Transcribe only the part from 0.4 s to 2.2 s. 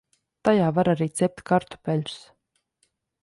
Tajā var arī cept kartupeļus.